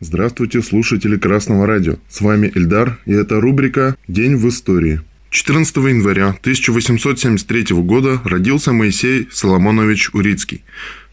Здравствуйте, 0.00 0.62
слушатели 0.62 1.16
Красного 1.16 1.66
радио. 1.66 1.96
С 2.08 2.20
вами 2.20 2.52
Эльдар, 2.54 2.98
и 3.04 3.12
это 3.12 3.40
рубрика 3.40 3.96
«День 4.06 4.36
в 4.36 4.48
истории». 4.48 5.00
14 5.30 5.76
января 5.76 6.28
1873 6.28 7.74
года 7.82 8.20
родился 8.24 8.72
Моисей 8.72 9.26
Соломонович 9.32 10.10
Урицкий. 10.14 10.62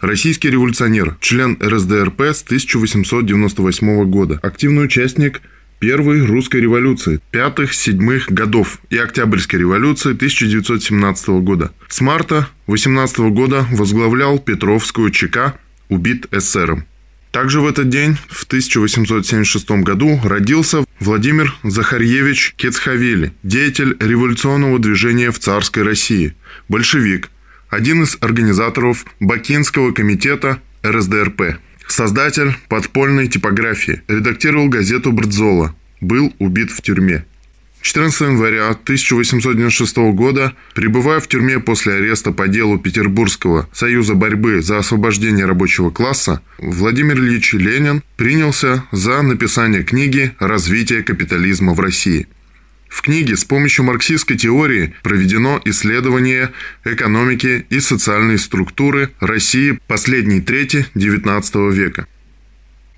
Российский 0.00 0.50
революционер, 0.50 1.16
член 1.20 1.56
РСДРП 1.62 2.20
с 2.24 2.42
1898 2.42 4.04
года, 4.04 4.38
активный 4.42 4.84
участник 4.84 5.40
Первой 5.78 6.20
русской 6.20 6.60
революции 6.60 7.20
пятых-седьмых 7.30 8.30
годов 8.30 8.80
и 8.90 8.98
Октябрьской 8.98 9.60
революции 9.60 10.12
1917 10.12 11.28
года. 11.40 11.72
С 11.88 12.02
марта 12.02 12.48
18 12.66 13.18
года 13.32 13.66
возглавлял 13.72 14.38
Петровскую 14.38 15.10
ЧК, 15.10 15.54
убит 15.88 16.26
эсером. 16.32 16.84
Также 17.34 17.60
в 17.60 17.66
этот 17.66 17.88
день, 17.88 18.16
в 18.28 18.44
1876 18.44 19.68
году, 19.82 20.20
родился 20.22 20.84
Владимир 21.00 21.52
Захарьевич 21.64 22.54
Кецхавели, 22.56 23.32
деятель 23.42 23.96
революционного 23.98 24.78
движения 24.78 25.32
в 25.32 25.40
царской 25.40 25.82
России, 25.82 26.36
большевик, 26.68 27.30
один 27.68 28.04
из 28.04 28.16
организаторов 28.20 29.04
Бакинского 29.18 29.90
комитета 29.90 30.60
РСДРП, 30.86 31.58
создатель 31.88 32.56
подпольной 32.68 33.26
типографии, 33.26 34.02
редактировал 34.06 34.68
газету 34.68 35.10
«Брдзола», 35.10 35.74
был 36.00 36.32
убит 36.38 36.70
в 36.70 36.82
тюрьме. 36.82 37.24
14 37.84 38.20
января 38.22 38.70
1896 38.70 39.96
года, 40.14 40.54
пребывая 40.74 41.20
в 41.20 41.28
тюрьме 41.28 41.60
после 41.60 41.92
ареста 41.92 42.32
по 42.32 42.48
делу 42.48 42.78
Петербургского 42.78 43.68
союза 43.74 44.14
борьбы 44.14 44.62
за 44.62 44.78
освобождение 44.78 45.44
рабочего 45.44 45.90
класса, 45.90 46.40
Владимир 46.56 47.18
Ильич 47.18 47.52
Ленин 47.52 48.02
принялся 48.16 48.84
за 48.90 49.20
написание 49.20 49.84
книги 49.84 50.32
«Развитие 50.38 51.02
капитализма 51.02 51.74
в 51.74 51.80
России». 51.80 52.26
В 52.88 53.02
книге 53.02 53.36
с 53.36 53.44
помощью 53.44 53.84
марксистской 53.84 54.38
теории 54.38 54.94
проведено 55.02 55.60
исследование 55.66 56.52
экономики 56.86 57.66
и 57.68 57.80
социальной 57.80 58.38
структуры 58.38 59.10
России 59.20 59.78
последней 59.88 60.40
трети 60.40 60.86
XIX 60.94 61.70
века. 61.70 62.06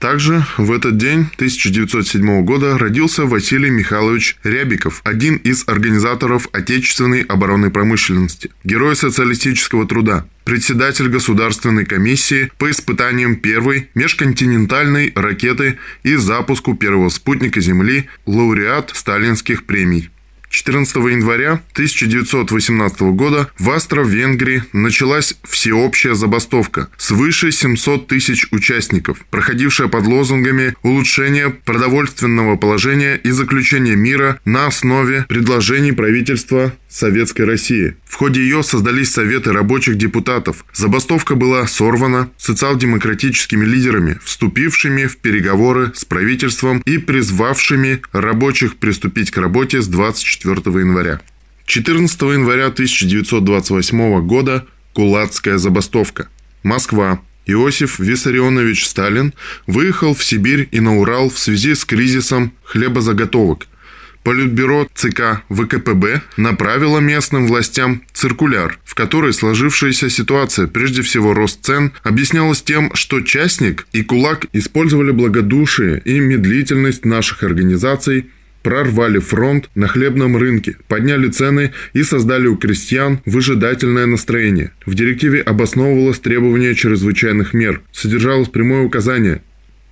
Также 0.00 0.46
в 0.56 0.72
этот 0.72 0.96
день 0.96 1.28
1907 1.34 2.42
года 2.42 2.78
родился 2.78 3.26
Василий 3.26 3.68
Михайлович 3.68 4.38
Рябиков, 4.42 5.02
один 5.04 5.36
из 5.36 5.68
организаторов 5.68 6.48
отечественной 6.52 7.20
оборонной 7.20 7.70
промышленности, 7.70 8.50
герой 8.64 8.96
социалистического 8.96 9.86
труда, 9.86 10.24
председатель 10.44 11.08
Государственной 11.10 11.84
комиссии 11.84 12.50
по 12.56 12.70
испытаниям 12.70 13.36
первой 13.36 13.90
межконтинентальной 13.94 15.12
ракеты 15.14 15.78
и 16.02 16.16
запуску 16.16 16.74
первого 16.74 17.10
спутника 17.10 17.60
Земли, 17.60 18.08
лауреат 18.24 18.92
сталинских 18.94 19.66
премий. 19.66 20.08
14 20.50 20.96
января 20.96 21.62
1918 21.72 23.00
года 23.14 23.50
в 23.58 23.70
Австро-Венгрии 23.70 24.64
началась 24.72 25.34
всеобщая 25.44 26.14
забастовка. 26.14 26.88
Свыше 26.98 27.52
700 27.52 28.08
тысяч 28.08 28.46
участников, 28.50 29.24
проходившая 29.30 29.86
под 29.86 30.06
лозунгами 30.06 30.74
улучшения 30.82 31.50
продовольственного 31.50 32.56
положения 32.56 33.16
и 33.16 33.30
заключения 33.30 33.94
мира 33.94 34.40
на 34.44 34.66
основе 34.66 35.24
предложений 35.28 35.92
правительства 35.92 36.72
Советской 36.90 37.42
России. 37.42 37.96
В 38.04 38.16
ходе 38.16 38.40
ее 38.40 38.62
создались 38.62 39.12
советы 39.12 39.52
рабочих 39.52 39.96
депутатов. 39.96 40.64
Забастовка 40.74 41.36
была 41.36 41.66
сорвана 41.66 42.30
социал-демократическими 42.36 43.64
лидерами, 43.64 44.18
вступившими 44.24 45.06
в 45.06 45.18
переговоры 45.18 45.92
с 45.94 46.04
правительством 46.04 46.82
и 46.84 46.98
призвавшими 46.98 48.02
рабочих 48.12 48.76
приступить 48.76 49.30
к 49.30 49.38
работе 49.38 49.80
с 49.80 49.86
24 49.86 50.56
января. 50.80 51.20
14 51.66 52.20
января 52.22 52.66
1928 52.66 54.26
года 54.26 54.66
Кулацкая 54.92 55.58
забастовка. 55.58 56.28
Москва. 56.64 57.20
Иосиф 57.46 57.98
Виссарионович 57.98 58.86
Сталин 58.86 59.32
выехал 59.66 60.14
в 60.14 60.24
Сибирь 60.24 60.68
и 60.72 60.80
на 60.80 60.98
Урал 60.98 61.30
в 61.30 61.38
связи 61.38 61.74
с 61.74 61.84
кризисом 61.84 62.52
хлебозаготовок. 62.64 63.66
Политбюро 64.22 64.86
ЦК 64.94 65.42
ВКПБ 65.48 66.20
направило 66.36 66.98
местным 66.98 67.46
властям 67.46 68.02
циркуляр, 68.12 68.78
в 68.84 68.94
которой 68.94 69.32
сложившаяся 69.32 70.10
ситуация, 70.10 70.66
прежде 70.66 71.02
всего 71.02 71.32
рост 71.32 71.64
цен, 71.64 71.92
объяснялась 72.02 72.62
тем, 72.62 72.94
что 72.94 73.20
частник 73.22 73.86
и 73.92 74.02
кулак 74.02 74.46
использовали 74.52 75.10
благодушие 75.10 76.02
и 76.04 76.20
медлительность 76.20 77.04
наших 77.04 77.42
организаций 77.42 78.26
прорвали 78.62 79.18
фронт 79.18 79.70
на 79.74 79.88
хлебном 79.88 80.36
рынке, 80.36 80.76
подняли 80.88 81.28
цены 81.28 81.72
и 81.92 82.02
создали 82.02 82.46
у 82.46 82.56
крестьян 82.56 83.20
выжидательное 83.24 84.06
настроение. 84.06 84.72
В 84.84 84.94
директиве 84.94 85.40
обосновывалось 85.40 86.18
требование 86.18 86.74
чрезвычайных 86.74 87.54
мер, 87.54 87.80
содержалось 87.92 88.48
прямое 88.48 88.82
указание 88.82 89.42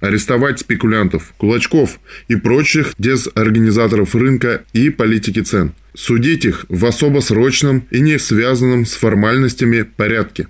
арестовать 0.00 0.60
спекулянтов, 0.60 1.32
кулачков 1.36 2.00
и 2.28 2.36
прочих 2.36 2.94
дезорганизаторов 2.98 4.14
рынка 4.14 4.64
и 4.72 4.90
политики 4.90 5.40
цен. 5.40 5.72
Судить 5.94 6.44
их 6.44 6.66
в 6.68 6.86
особо 6.86 7.20
срочном 7.20 7.86
и 7.90 8.00
не 8.00 8.18
связанном 8.18 8.86
с 8.86 8.94
формальностями 8.94 9.82
порядке. 9.82 10.48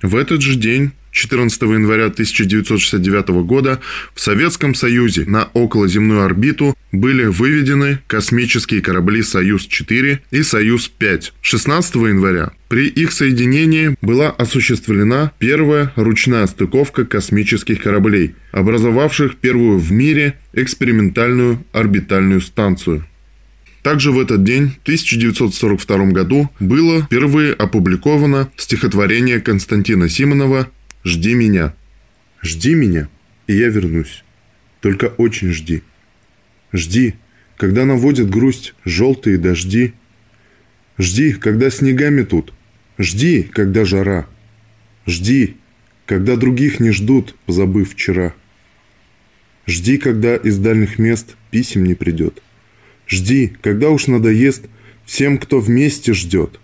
В 0.00 0.16
этот 0.16 0.42
же 0.42 0.56
день 0.56 0.92
14 1.12 1.62
января 1.62 2.06
1969 2.06 3.44
года 3.44 3.80
в 4.14 4.20
Советском 4.20 4.74
Союзе 4.74 5.24
на 5.26 5.44
околоземную 5.52 6.24
орбиту 6.24 6.76
были 6.90 7.24
выведены 7.24 7.98
космические 8.06 8.80
корабли 8.80 9.22
«Союз-4» 9.22 10.18
и 10.30 10.42
«Союз-5». 10.42 11.32
16 11.42 11.94
января 11.96 12.52
при 12.68 12.88
их 12.88 13.12
соединении 13.12 13.94
была 14.00 14.30
осуществлена 14.30 15.32
первая 15.38 15.92
ручная 15.96 16.46
стыковка 16.46 17.04
космических 17.04 17.82
кораблей, 17.82 18.34
образовавших 18.52 19.36
первую 19.36 19.78
в 19.78 19.92
мире 19.92 20.38
экспериментальную 20.54 21.62
орбитальную 21.72 22.40
станцию. 22.40 23.06
Также 23.82 24.12
в 24.12 24.20
этот 24.20 24.44
день, 24.44 24.68
в 24.68 24.82
1942 24.84 26.06
году, 26.12 26.50
было 26.60 27.02
впервые 27.02 27.52
опубликовано 27.52 28.48
стихотворение 28.56 29.40
Константина 29.40 30.08
Симонова 30.08 30.68
Жди 31.04 31.34
меня. 31.34 31.74
Жди 32.42 32.74
меня, 32.74 33.08
и 33.46 33.54
я 33.54 33.68
вернусь. 33.68 34.24
Только 34.80 35.06
очень 35.06 35.52
жди. 35.52 35.82
Жди, 36.72 37.14
когда 37.56 37.84
наводят 37.84 38.30
грусть 38.30 38.74
желтые 38.84 39.38
дожди. 39.38 39.94
Жди, 40.98 41.32
когда 41.32 41.70
снегами 41.70 42.22
тут. 42.22 42.52
Жди, 42.98 43.42
когда 43.42 43.84
жара. 43.84 44.26
Жди, 45.06 45.56
когда 46.06 46.36
других 46.36 46.80
не 46.80 46.90
ждут, 46.90 47.34
позабыв 47.46 47.92
вчера. 47.92 48.34
Жди, 49.66 49.98
когда 49.98 50.36
из 50.36 50.58
дальних 50.58 50.98
мест 50.98 51.36
писем 51.50 51.84
не 51.84 51.94
придет. 51.94 52.42
Жди, 53.08 53.52
когда 53.60 53.90
уж 53.90 54.06
надоест 54.06 54.66
всем, 55.04 55.38
кто 55.38 55.60
вместе 55.60 56.12
ждет. 56.12 56.60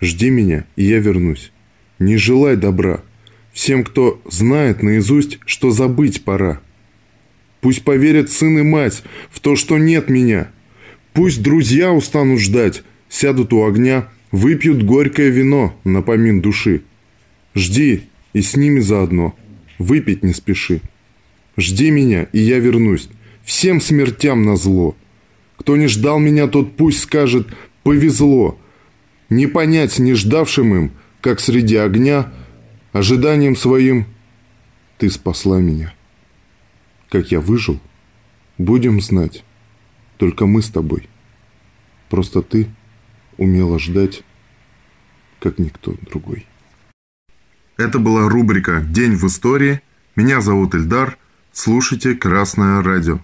Жди 0.00 0.30
меня, 0.30 0.64
и 0.76 0.84
я 0.84 0.98
вернусь. 0.98 1.52
Не 1.98 2.16
желай 2.16 2.56
добра, 2.56 3.02
всем, 3.52 3.84
кто 3.84 4.20
знает 4.24 4.82
наизусть, 4.82 5.38
что 5.44 5.70
забыть 5.70 6.24
пора. 6.24 6.60
Пусть 7.60 7.82
поверят 7.82 8.30
сын 8.30 8.58
и 8.58 8.62
мать 8.62 9.02
в 9.30 9.40
то, 9.40 9.56
что 9.56 9.78
нет 9.78 10.08
меня. 10.08 10.50
Пусть 11.12 11.42
друзья 11.42 11.92
устанут 11.92 12.40
ждать, 12.40 12.82
сядут 13.08 13.52
у 13.52 13.64
огня, 13.64 14.08
выпьют 14.30 14.82
горькое 14.82 15.30
вино 15.30 15.78
на 15.84 16.02
помин 16.02 16.40
души. 16.40 16.82
Жди, 17.54 18.04
и 18.32 18.40
с 18.40 18.56
ними 18.56 18.80
заодно. 18.80 19.34
Выпить 19.78 20.22
не 20.22 20.32
спеши. 20.32 20.80
Жди 21.56 21.90
меня, 21.90 22.28
и 22.32 22.38
я 22.38 22.58
вернусь. 22.58 23.08
Всем 23.42 23.80
смертям 23.80 24.44
на 24.44 24.56
зло. 24.56 24.96
Кто 25.56 25.76
не 25.76 25.88
ждал 25.88 26.18
меня, 26.18 26.46
тот 26.46 26.76
пусть 26.76 27.00
скажет 27.00 27.48
«повезло». 27.82 28.58
Не 29.28 29.46
понять 29.46 29.98
не 29.98 30.14
ждавшим 30.14 30.74
им, 30.74 30.90
как 31.20 31.40
среди 31.40 31.76
огня– 31.76 32.32
Ожиданием 32.92 33.54
своим 33.54 34.06
ты 34.98 35.10
спасла 35.10 35.60
меня. 35.60 35.94
Как 37.08 37.30
я 37.30 37.40
выжил, 37.40 37.80
будем 38.58 39.00
знать. 39.00 39.44
Только 40.16 40.46
мы 40.46 40.60
с 40.60 40.70
тобой. 40.70 41.08
Просто 42.08 42.42
ты 42.42 42.68
умела 43.38 43.78
ждать, 43.78 44.22
как 45.38 45.58
никто 45.58 45.94
другой. 46.10 46.46
Это 47.76 47.98
была 47.98 48.28
рубрика 48.28 48.80
«День 48.82 49.14
в 49.14 49.24
истории». 49.26 49.80
Меня 50.16 50.40
зовут 50.40 50.74
Эльдар. 50.74 51.16
Слушайте 51.52 52.14
«Красное 52.14 52.82
радио». 52.82 53.20